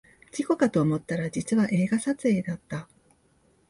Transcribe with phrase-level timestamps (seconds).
[0.31, 2.89] 事故かと思ったら実は映画撮影だった